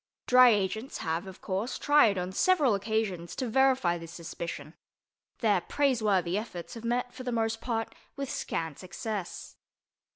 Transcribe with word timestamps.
Dry 0.25 0.49
agents 0.49 0.97
have, 0.97 1.27
of 1.27 1.41
course, 1.41 1.77
tried 1.77 2.17
on 2.17 2.31
several 2.31 2.73
occasions 2.73 3.35
to 3.35 3.47
verify 3.47 3.99
this 3.99 4.11
suspicion; 4.11 4.73
their 5.41 5.61
praiseworthy 5.61 6.39
efforts 6.39 6.73
have 6.73 6.83
met, 6.83 7.13
for 7.13 7.21
the 7.21 7.31
most 7.31 7.61
part, 7.61 7.93
with 8.15 8.27
scant 8.27 8.79
success. 8.79 9.57